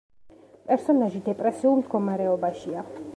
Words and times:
პერსონაჟი 0.69 1.21
დეპრესიულ 1.29 1.77
მდგომარეობაშია. 1.83 2.87